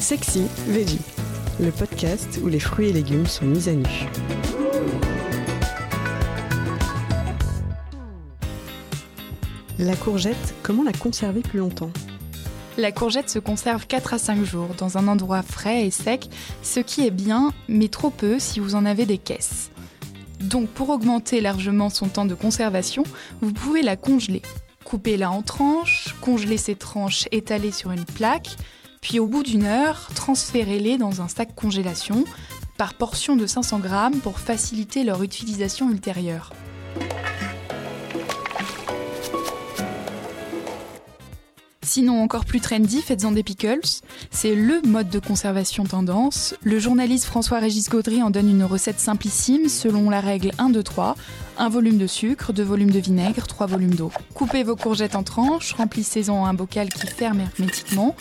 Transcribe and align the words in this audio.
Sexy 0.00 0.46
Veggie, 0.66 0.98
le 1.60 1.70
podcast 1.70 2.40
où 2.42 2.48
les 2.48 2.58
fruits 2.58 2.88
et 2.88 2.92
légumes 2.92 3.26
sont 3.26 3.44
mis 3.44 3.68
à 3.68 3.72
nu. 3.72 3.84
La 9.78 9.94
courgette, 9.96 10.54
comment 10.62 10.82
la 10.82 10.92
conserver 10.92 11.42
plus 11.42 11.58
longtemps? 11.58 11.90
La 12.78 12.92
courgette 12.92 13.28
se 13.28 13.38
conserve 13.38 13.86
4 13.86 14.14
à 14.14 14.18
5 14.18 14.42
jours 14.42 14.68
dans 14.78 14.96
un 14.96 15.06
endroit 15.06 15.42
frais 15.42 15.86
et 15.86 15.90
sec, 15.90 16.30
ce 16.62 16.80
qui 16.80 17.06
est 17.06 17.10
bien, 17.10 17.52
mais 17.68 17.88
trop 17.88 18.10
peu 18.10 18.38
si 18.38 18.58
vous 18.58 18.74
en 18.74 18.86
avez 18.86 19.04
des 19.04 19.18
caisses. 19.18 19.70
Donc 20.40 20.70
pour 20.70 20.88
augmenter 20.88 21.42
largement 21.42 21.90
son 21.90 22.08
temps 22.08 22.24
de 22.24 22.34
conservation, 22.34 23.04
vous 23.42 23.52
pouvez 23.52 23.82
la 23.82 23.96
congeler. 23.96 24.40
Coupez-la 24.84 25.30
en 25.30 25.42
tranches, 25.42 26.16
congelez 26.22 26.56
ces 26.56 26.74
tranches 26.74 27.28
étalées 27.32 27.70
sur 27.70 27.92
une 27.92 28.06
plaque, 28.06 28.56
puis 29.00 29.18
au 29.18 29.26
bout 29.26 29.42
d'une 29.42 29.64
heure, 29.64 30.08
transférez-les 30.14 30.98
dans 30.98 31.22
un 31.22 31.28
sac 31.28 31.54
congélation 31.54 32.24
par 32.76 32.94
portion 32.94 33.36
de 33.36 33.46
500 33.46 33.78
grammes 33.78 34.20
pour 34.20 34.38
faciliter 34.38 35.04
leur 35.04 35.22
utilisation 35.22 35.90
ultérieure. 35.90 36.52
Sinon, 41.92 42.22
encore 42.22 42.44
plus 42.44 42.60
trendy, 42.60 43.02
faites-en 43.02 43.32
des 43.32 43.42
pickles. 43.42 43.80
C'est 44.30 44.54
le 44.54 44.80
mode 44.86 45.10
de 45.10 45.18
conservation 45.18 45.82
tendance. 45.82 46.54
Le 46.62 46.78
journaliste 46.78 47.24
François-Régis 47.24 47.88
Gaudry 47.88 48.22
en 48.22 48.30
donne 48.30 48.48
une 48.48 48.62
recette 48.62 49.00
simplissime 49.00 49.68
selon 49.68 50.08
la 50.08 50.20
règle 50.20 50.52
1, 50.58 50.70
2, 50.70 50.84
3. 50.84 51.16
Un 51.58 51.68
volume 51.68 51.98
de 51.98 52.06
sucre, 52.06 52.52
deux 52.52 52.62
volumes 52.62 52.92
de 52.92 53.00
vinaigre, 53.00 53.44
trois 53.48 53.66
volumes 53.66 53.96
d'eau. 53.96 54.12
Coupez 54.34 54.62
vos 54.62 54.76
courgettes 54.76 55.16
en 55.16 55.24
tranches, 55.24 55.72
remplissez-en 55.72 56.46
un 56.46 56.54
bocal 56.54 56.90
qui 56.90 57.08
ferme 57.08 57.40
hermétiquement. 57.40 58.14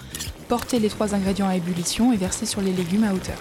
Portez 0.48 0.80
les 0.80 0.90
trois 0.90 1.14
ingrédients 1.14 1.48
à 1.48 1.56
ébullition 1.56 2.12
et 2.12 2.18
versez 2.18 2.48
sur 2.48 2.62
les 2.62 2.74
légumes 2.74 3.04
à 3.04 3.14
hauteur. 3.14 3.38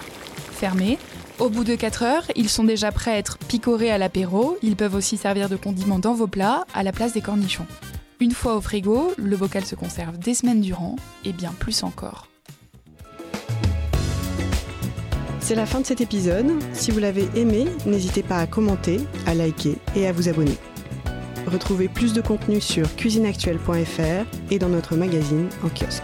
Fermez. 0.51 0.99
Au 1.39 1.49
bout 1.49 1.63
de 1.63 1.73
4 1.73 2.03
heures, 2.03 2.25
ils 2.35 2.49
sont 2.49 2.65
déjà 2.65 2.91
prêts 2.91 3.13
à 3.13 3.17
être 3.17 3.39
picorés 3.39 3.89
à 3.89 3.97
l'apéro. 3.97 4.59
Ils 4.61 4.75
peuvent 4.75 4.93
aussi 4.93 5.17
servir 5.17 5.49
de 5.49 5.55
condiment 5.55 5.97
dans 5.97 6.13
vos 6.13 6.27
plats 6.27 6.65
à 6.75 6.83
la 6.83 6.91
place 6.91 7.13
des 7.13 7.21
cornichons. 7.21 7.65
Une 8.21 8.31
fois 8.31 8.57
au 8.57 8.61
frigo, 8.61 9.13
le 9.17 9.37
bocal 9.37 9.63
se 9.63 9.75
conserve 9.75 10.17
des 10.19 10.33
semaines 10.33 10.59
durant 10.59 10.97
et 11.23 11.31
bien 11.31 11.53
plus 11.57 11.83
encore. 11.83 12.27
C'est 15.39 15.55
la 15.55 15.65
fin 15.65 15.79
de 15.79 15.85
cet 15.85 16.01
épisode. 16.01 16.51
Si 16.73 16.91
vous 16.91 16.99
l'avez 16.99 17.29
aimé, 17.35 17.65
n'hésitez 17.85 18.21
pas 18.21 18.39
à 18.39 18.45
commenter, 18.45 18.99
à 19.25 19.33
liker 19.33 19.77
et 19.95 20.05
à 20.05 20.11
vous 20.11 20.27
abonner. 20.27 20.57
Retrouvez 21.47 21.87
plus 21.87 22.11
de 22.11 22.19
contenu 22.19 22.59
sur 22.59 22.93
cuisineactuelle.fr 22.97 24.51
et 24.51 24.59
dans 24.59 24.69
notre 24.69 24.97
magazine 24.97 25.47
en 25.63 25.69
kiosque. 25.69 26.03